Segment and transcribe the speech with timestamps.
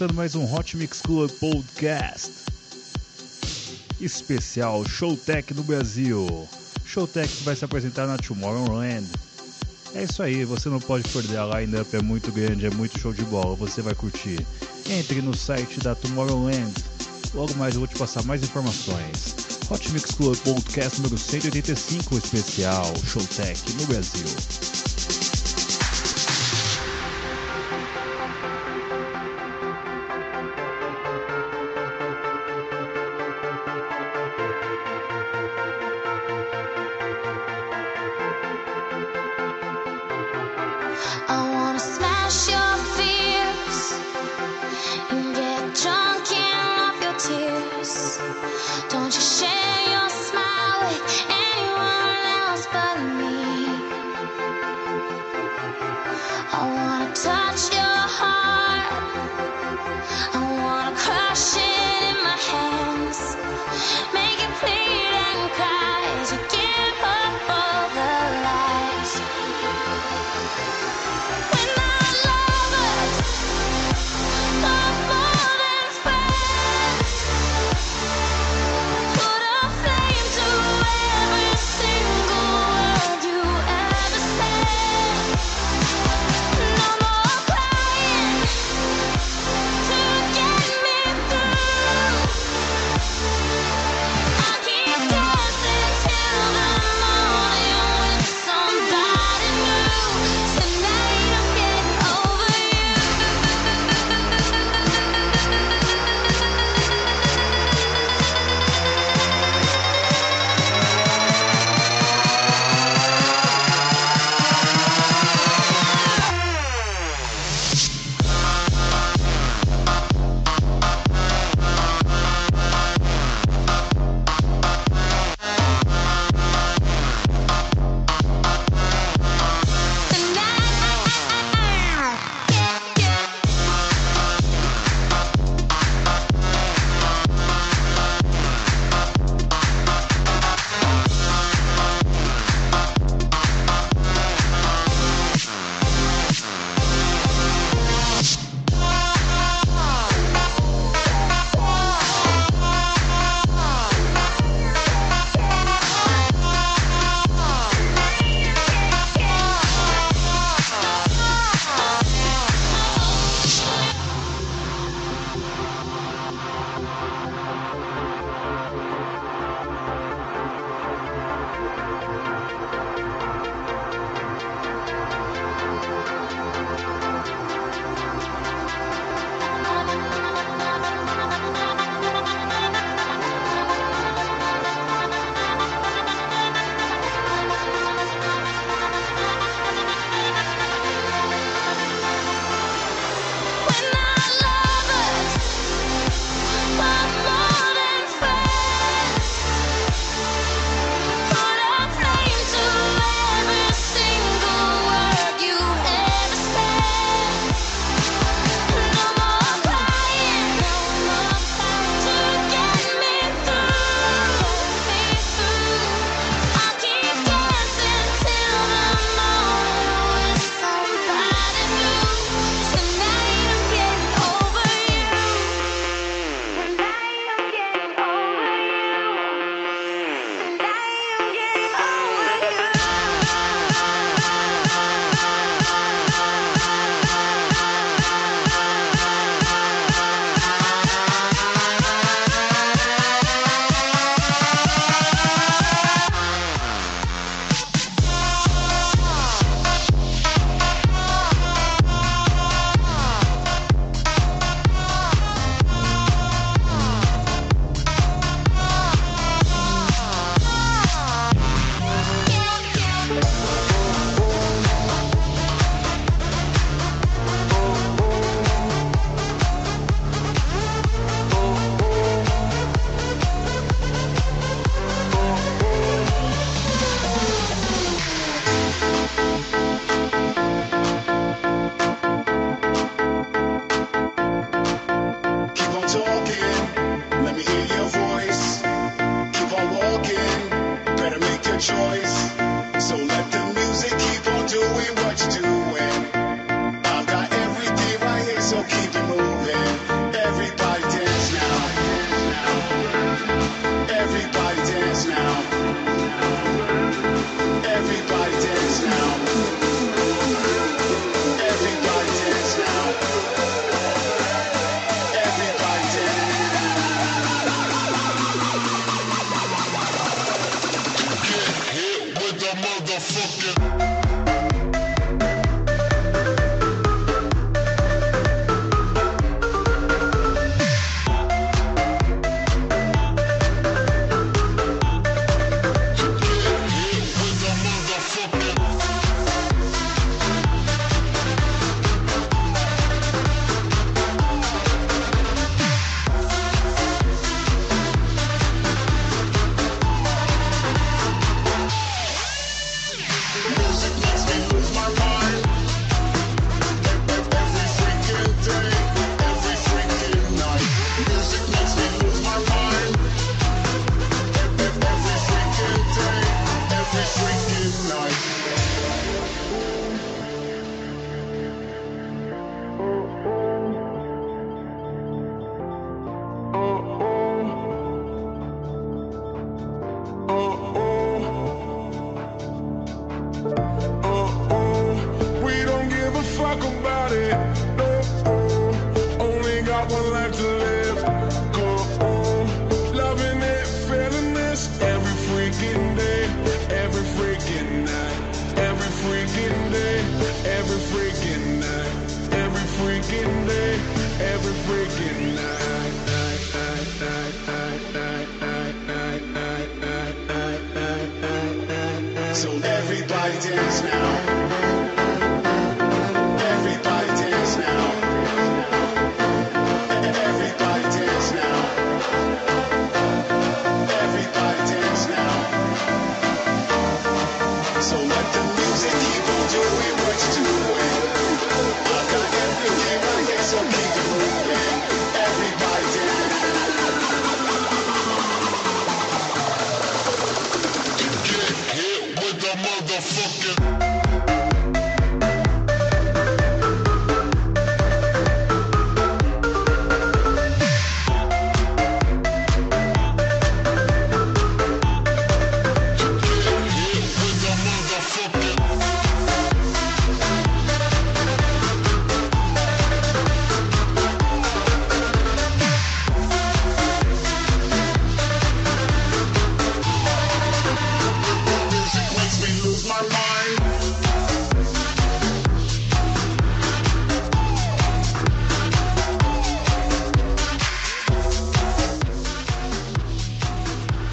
[0.00, 2.30] Começando mais um Hot Mix Club Podcast.
[4.00, 6.48] Especial Showtech no Brasil.
[6.86, 9.06] Showtech vai se apresentar na Tomorrowland.
[9.94, 13.12] É isso aí, você não pode perder, a line-up é muito grande, é muito show
[13.12, 14.38] de bola, você vai curtir.
[14.88, 16.72] Entre no site da Tomorrowland.
[17.34, 19.34] Logo mais eu vou te passar mais informações.
[19.68, 24.89] Hot Mix Club Podcast número 185 especial Showtech no Brasil.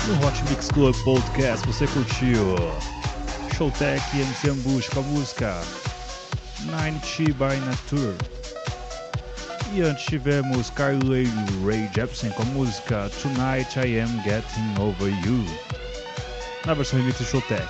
[0.08, 2.56] No Hot Mix Club Podcast você curtiu
[3.58, 5.54] Showtech e MC Ambush com a música
[6.62, 8.16] Nine Chi by Nature.
[9.74, 11.26] E antes tivemos Carly
[11.66, 15.44] Ray Jepsen com a música Tonight I Am Getting Over You,
[16.66, 17.68] na versão remix do Showtech.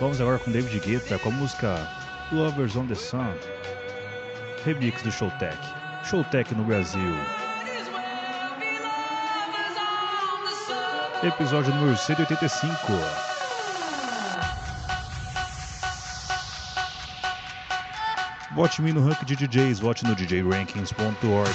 [0.00, 1.88] Vamos agora com David Guetta com a música
[2.30, 3.32] Lovers on the Sun,
[4.66, 5.56] remix do Showtech.
[6.04, 7.43] Showtech no Brasil.
[11.24, 12.76] Episódio número 185.
[18.54, 21.50] Vote me no ranking de DJs, vote no djrankings.org.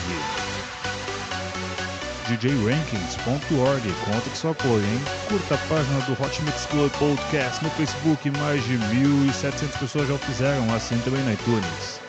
[2.27, 5.01] djrankings.org, conta com seu apoio, hein?
[5.27, 10.15] Curta a página do Hot Mix Club Podcast no Facebook, mais de 1.700 pessoas já
[10.15, 12.08] o fizeram, assim também no iTunes.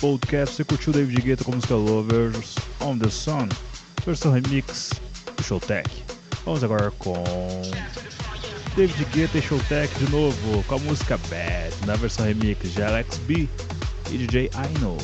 [0.00, 3.50] Podcast você curtiu David Guetta com a música Lovers on the Sun,
[4.06, 4.92] versão remix
[5.36, 5.90] do Showtech.
[6.46, 7.22] Vamos agora com
[8.74, 13.18] David Guetta e Showtech de novo com a música Bad, na versão remix de Alex
[13.26, 13.46] B
[14.10, 14.96] e DJ Aino.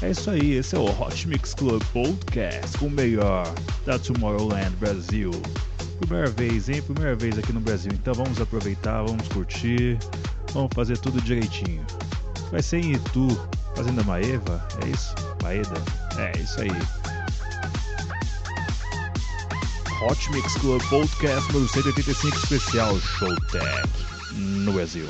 [0.00, 3.46] É isso aí, esse é o Hot Mix Club Podcast com o melhor
[3.84, 5.32] da Tomorrowland Brasil.
[5.98, 6.80] Primeira vez, hein?
[6.80, 9.98] Primeira vez aqui no Brasil, então vamos aproveitar, vamos curtir,
[10.54, 11.84] vamos fazer tudo direitinho.
[12.50, 13.28] Vai ser em Itu,
[13.74, 15.14] Fazenda Maeva, é isso?
[15.42, 15.74] Maeda?
[16.18, 16.70] É, isso aí.
[20.02, 23.88] Hot Mix Club Podcast número 185 especial Showtech
[24.34, 25.08] no Brasil.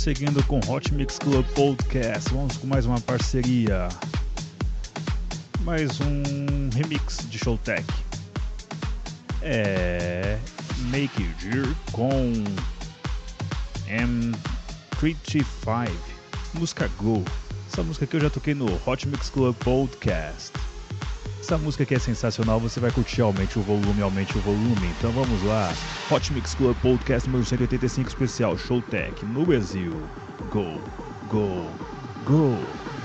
[0.00, 3.86] Prosseguindo com Hot Mix Club Podcast, vamos com mais uma parceria.
[5.60, 7.84] Mais um remix de Showtech.
[9.42, 10.38] É.
[10.90, 12.32] Make It Dear com
[13.90, 15.90] M35,
[16.54, 17.22] música Go.
[17.70, 20.59] Essa música aqui eu já toquei no Hot Mix Club Podcast.
[21.40, 24.88] Essa música aqui é sensacional, você vai curtir, aumente o volume, aumente o volume.
[24.88, 25.72] Então vamos lá.
[26.10, 29.90] Hot Mix Club Podcast número 185 especial Showtech no Brasil.
[30.50, 30.82] Go,
[31.28, 31.74] go,
[32.24, 32.99] go.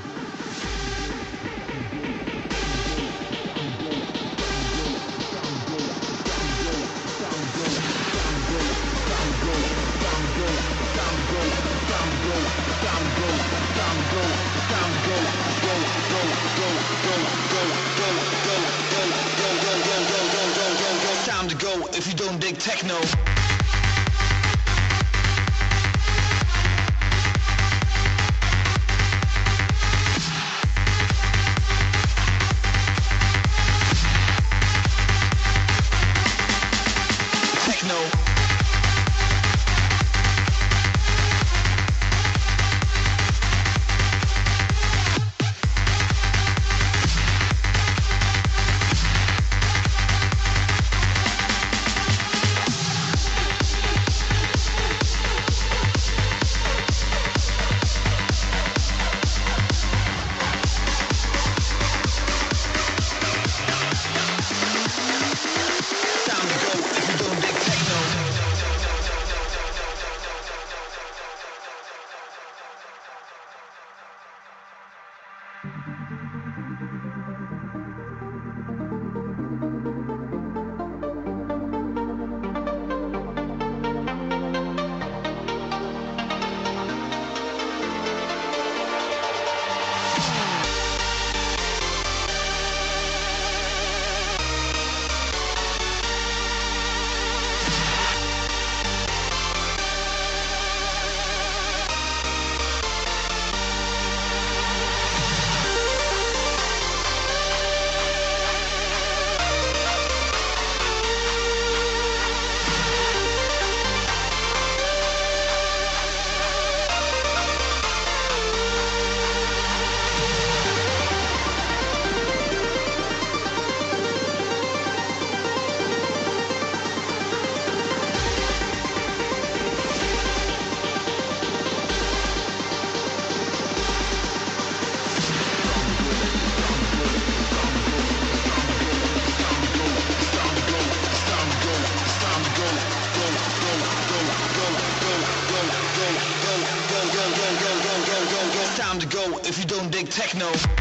[150.06, 150.75] Techno.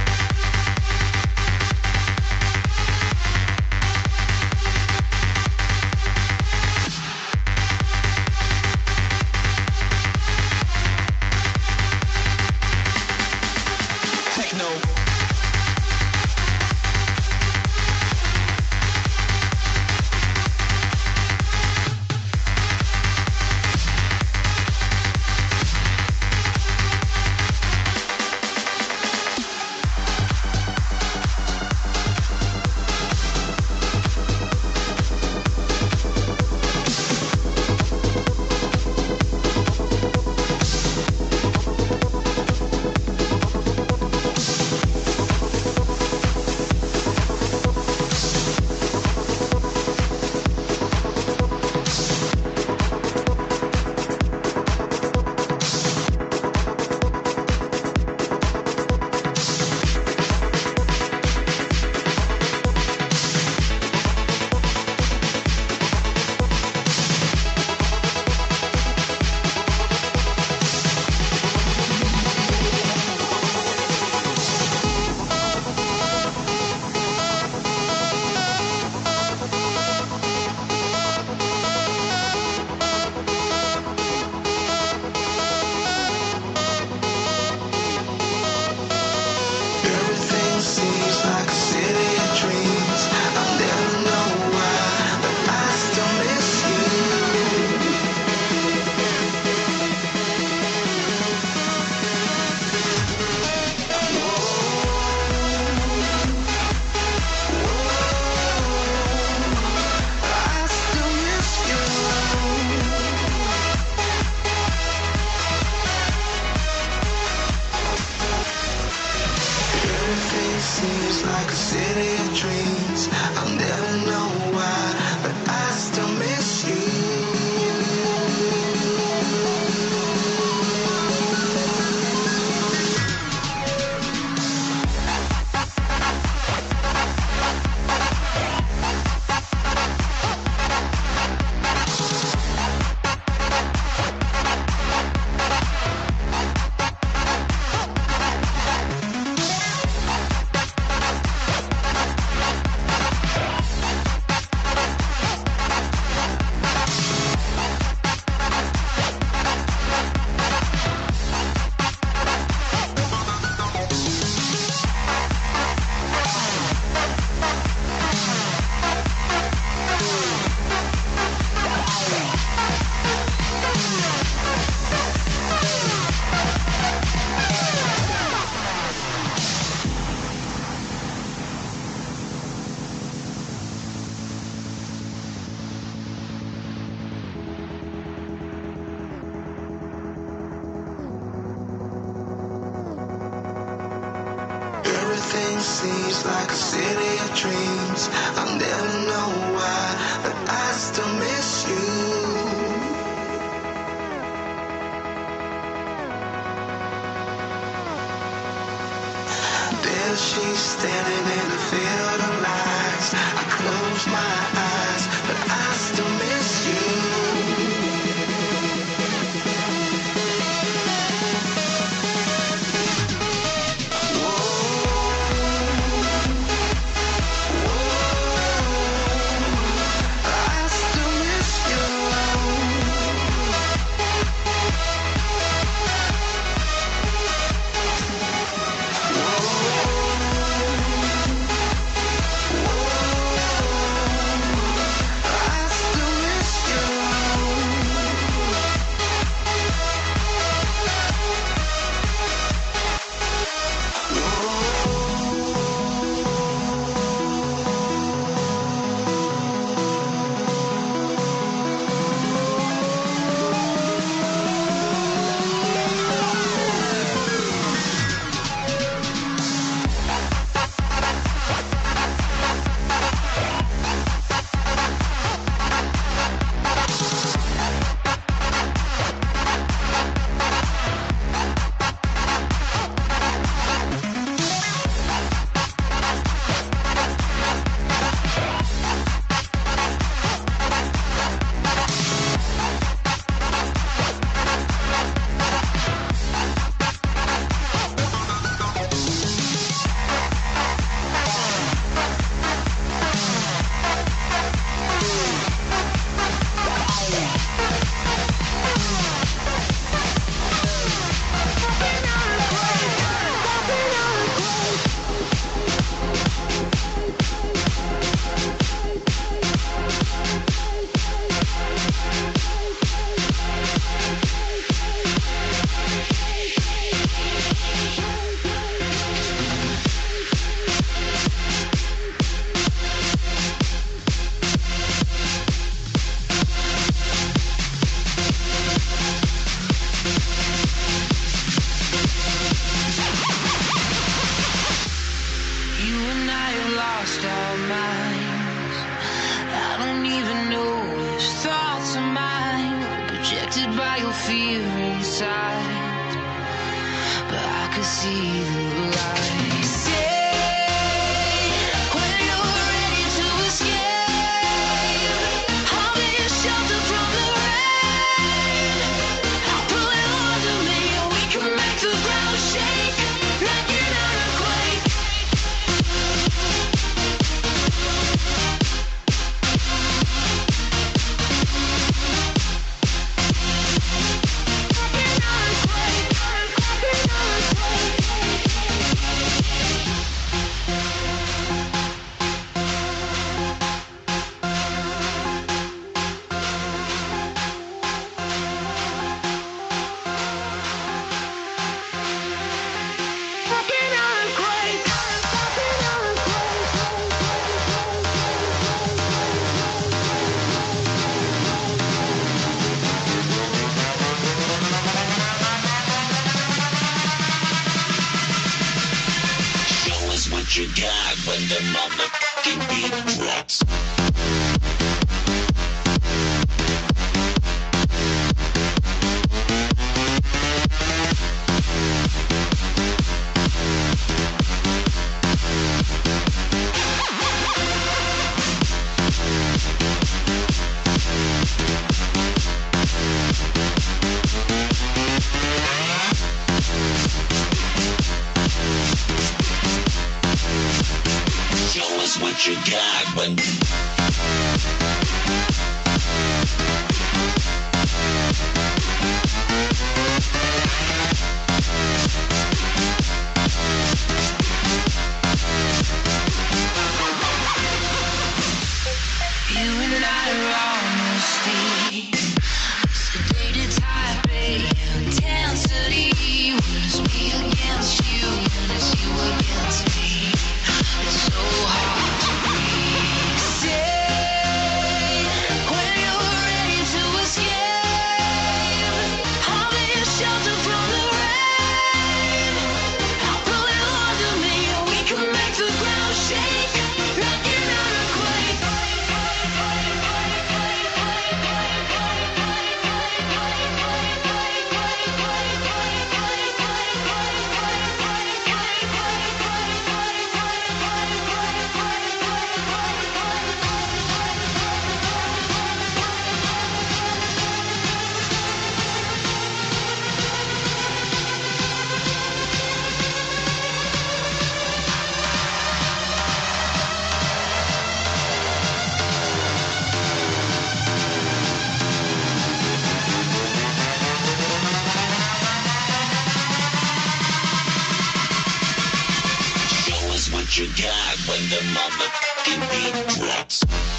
[540.56, 543.93] you got when the motherfucking beat drops.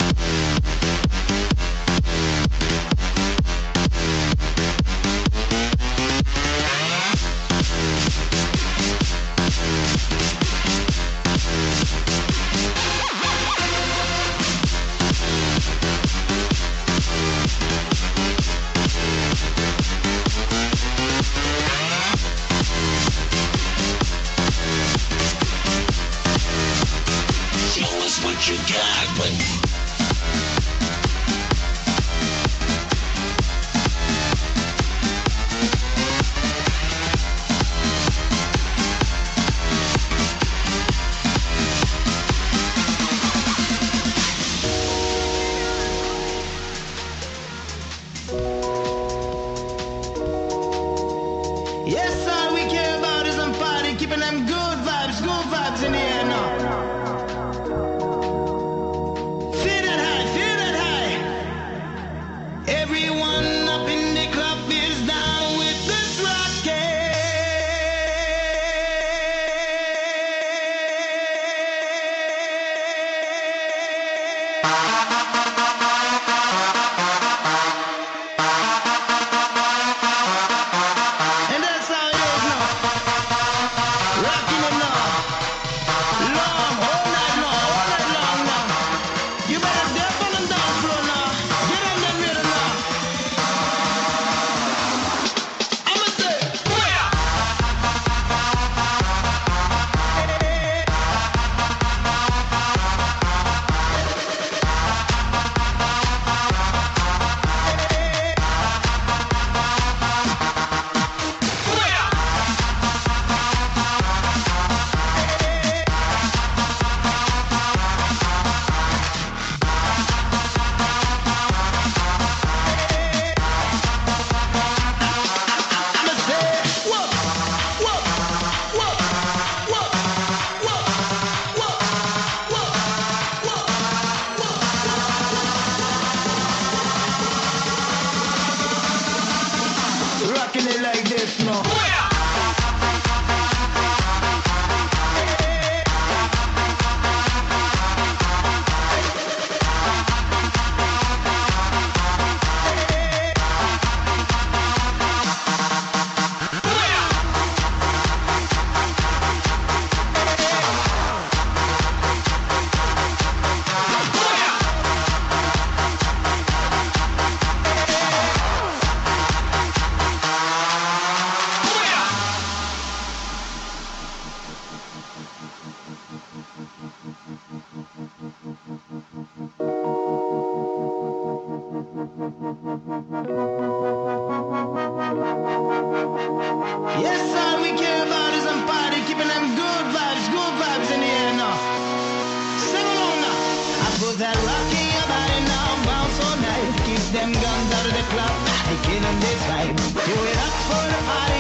[199.26, 199.76] Time.
[199.76, 201.35] Do it up for the party.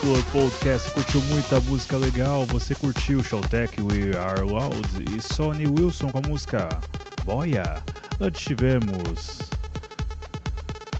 [0.00, 2.44] Club Podcast curtiu muita música legal.
[2.46, 6.68] Você curtiu Showtech, We Are Loud e Sonny Wilson com a música
[7.24, 7.82] Boia.
[8.20, 9.38] Antes tivemos.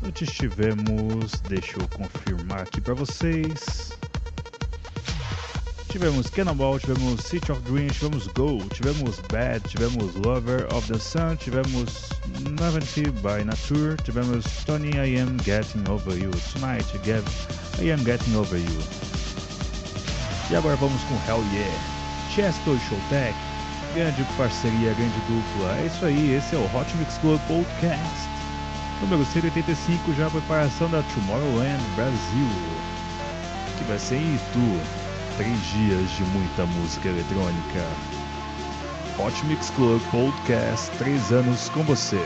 [0.04, 1.40] Antes tivemos.
[1.48, 3.90] Deixa eu confirmar aqui pra vocês.
[5.94, 11.36] Tivemos Cannonball, tivemos City of Dreams, tivemos Go, tivemos Bad, tivemos Lover of the Sun,
[11.36, 12.10] tivemos
[12.58, 16.84] Novelty by Nature, tivemos Tony I Am Getting Over You, Tonight
[17.78, 18.82] I Am Getting Over You.
[20.50, 21.78] E agora vamos com Hell Yeah,
[22.34, 23.36] Chesto Showtech,
[23.94, 25.78] grande parceria, grande dupla.
[25.78, 28.28] É isso aí, esse é o Hot Mix Club Podcast,
[29.00, 32.48] número 185, já a preparação da Tomorrowland Brasil,
[33.78, 35.03] que vai ser em Itu.
[35.36, 37.84] Três dias de muita música eletrônica.
[39.18, 42.24] Hot Mix Club Podcast, três anos com você.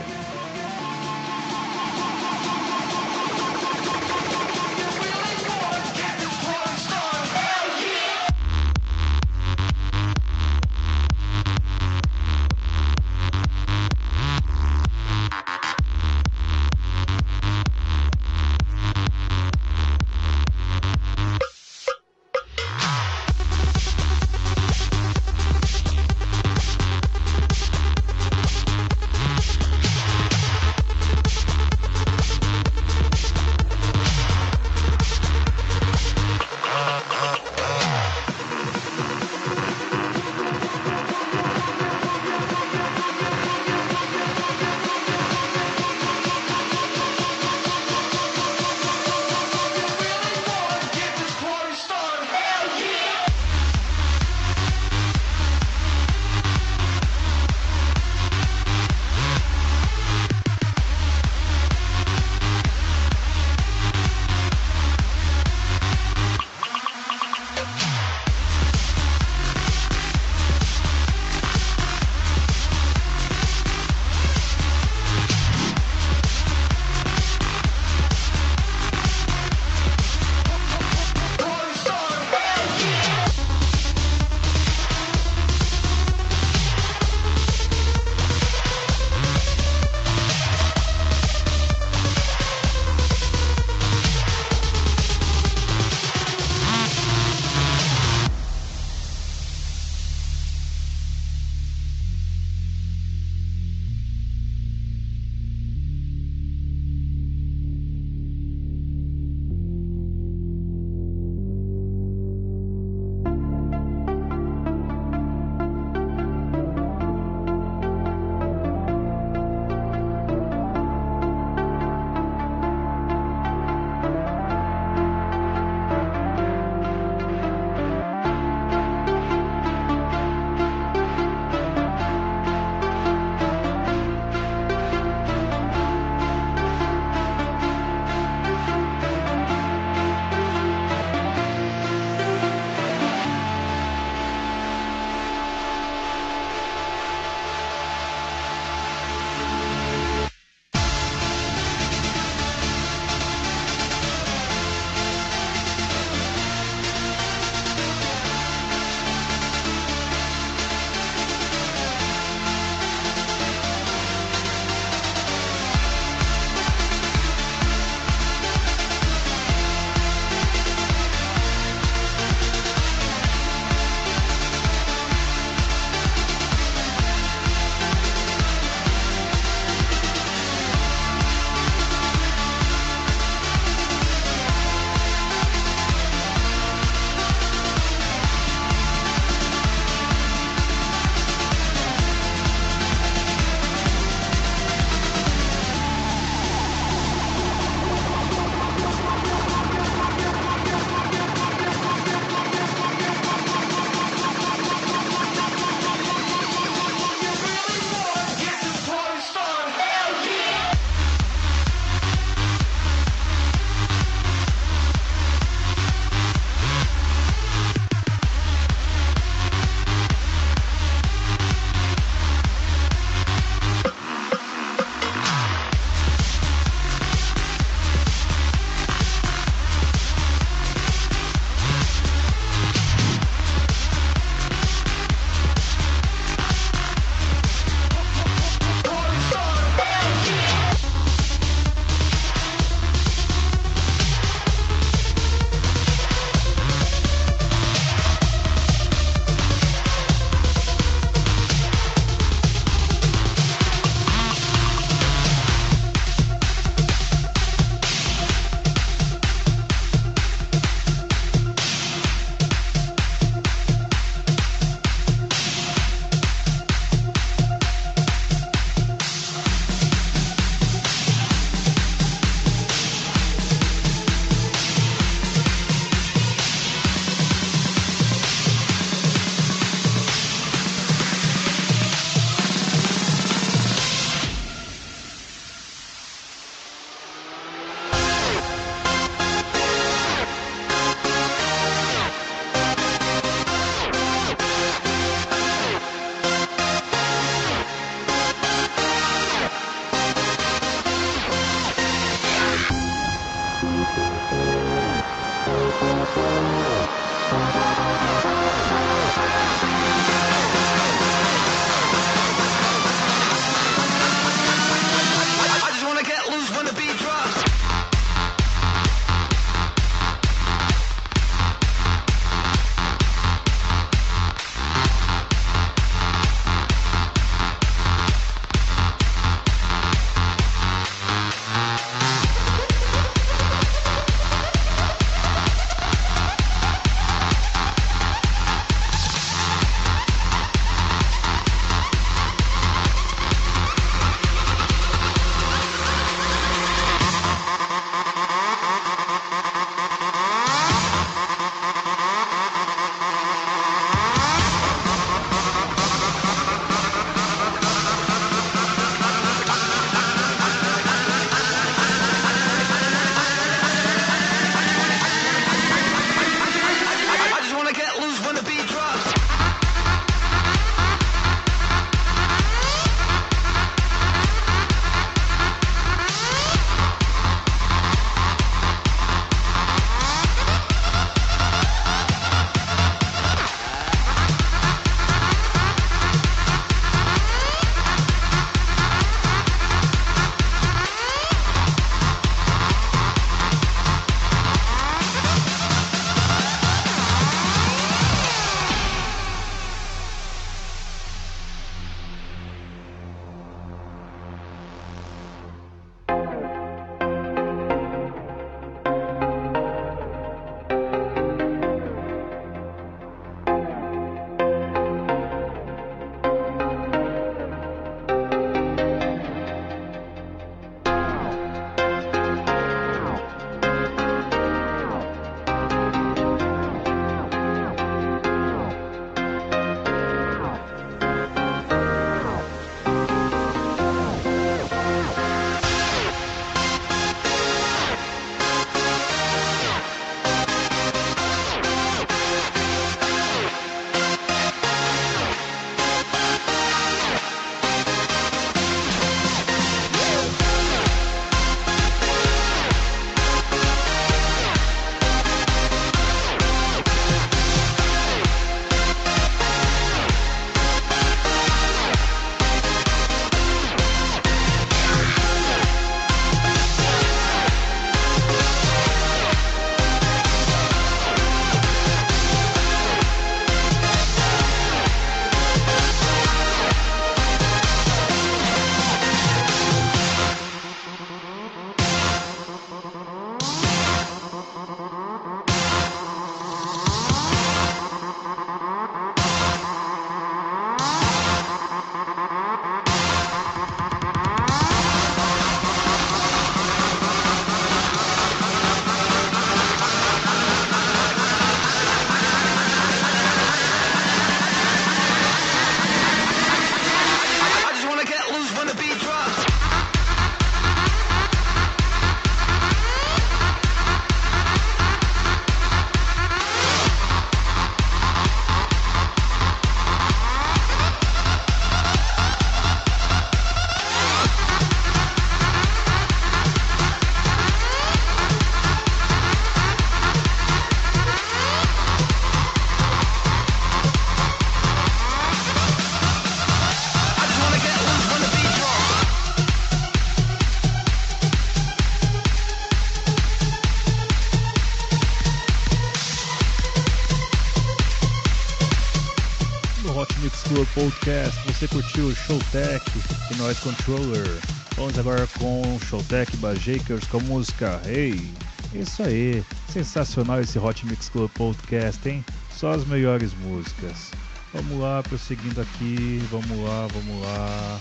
[551.09, 551.47] Podcast.
[551.47, 552.85] Você curtiu o Showtech
[553.31, 554.27] e Noise Controller.
[554.75, 558.31] Vamos agora com Showtech Bajakers com a música Hey.
[558.75, 562.23] Isso aí, sensacional esse Hot Mix Club Podcast, hein?
[562.51, 564.11] Só as melhores músicas.
[564.53, 567.79] Vamos lá, prosseguindo aqui, vamos lá, vamos lá.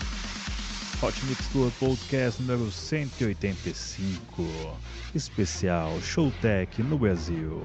[1.02, 4.78] Hot Mix Club Podcast número 185.
[5.14, 7.62] Especial Showtech no Brasil.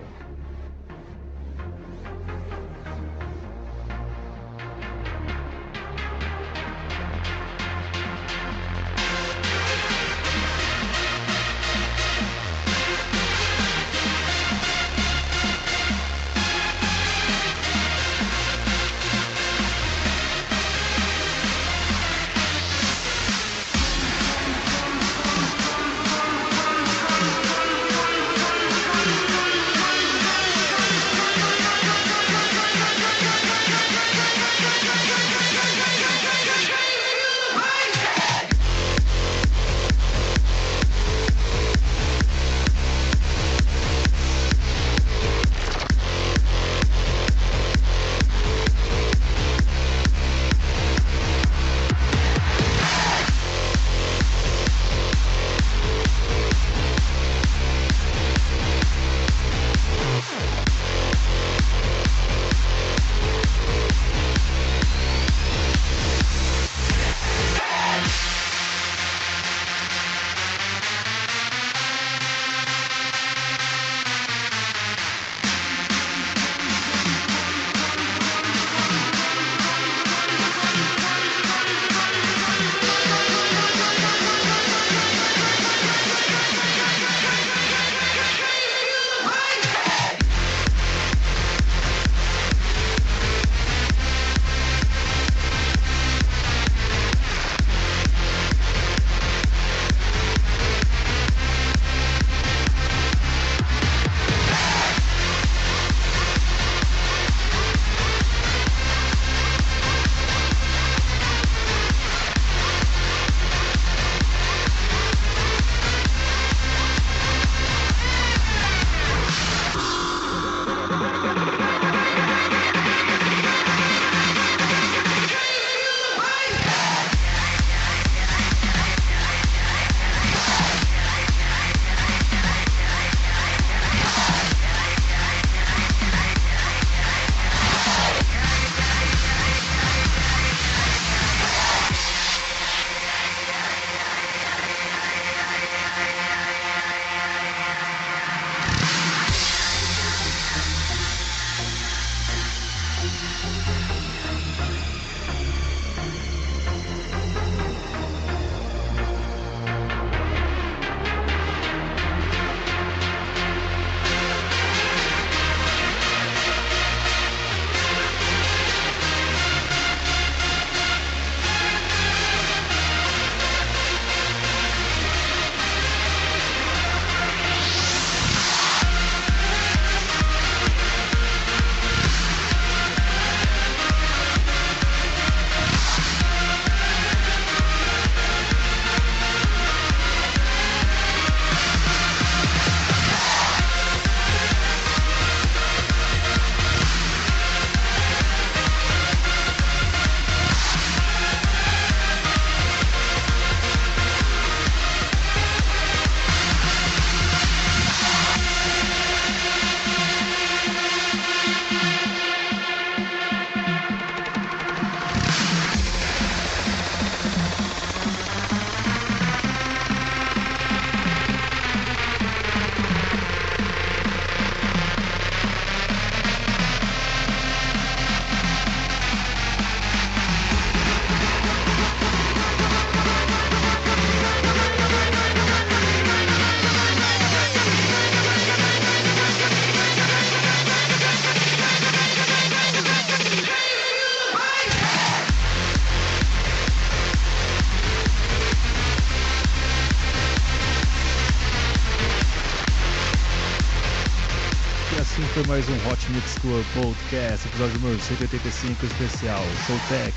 [255.54, 260.16] Mais um Hot Mix Club Podcast, episódio número 185 especial, Showtech.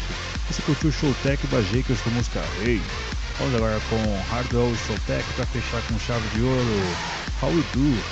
[0.49, 2.80] Você curtiu Showtech Bajakers com a música Hey?
[3.39, 6.80] Vamos agora com Hard Roll Showtech para fechar com chave de ouro.
[7.43, 8.03] How We Do?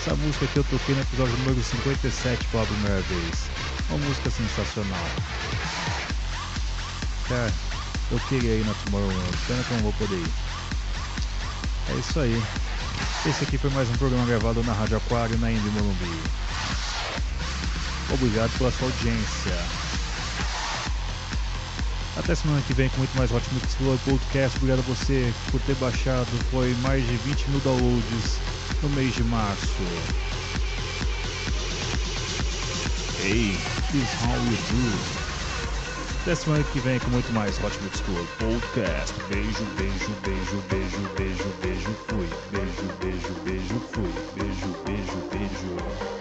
[0.00, 3.44] Essa música que eu toquei no episódio número 57 pela primeira vez.
[3.90, 5.06] Uma música sensacional.
[7.28, 7.52] Cara,
[8.10, 10.32] eu queria ir na Tomorrowland, pena que eu não vou poder ir.
[11.90, 12.42] É isso aí.
[13.26, 16.49] Esse aqui foi mais um programa gravado na Rádio Aquário, na Indie Morumbi.
[18.12, 19.54] Obrigado pela sua audiência.
[22.16, 24.56] Até semana que vem com muito mais Hot Mix Podcast.
[24.58, 26.26] Obrigado a você por ter baixado.
[26.50, 28.38] Foi mais de 20 mil downloads
[28.82, 29.82] no mês de março.
[33.22, 33.56] Hey,
[33.92, 35.30] this is how we do.
[36.22, 39.14] Até semana que vem com muito mais Hot Mix Podcast.
[39.28, 42.28] Beijo, beijo, beijo, beijo, beijo, beijo, fui.
[42.50, 44.12] Beijo, beijo, beijo, fui.
[44.34, 46.19] Beijo, beijo, beijo.